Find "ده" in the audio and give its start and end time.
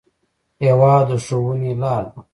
2.13-2.19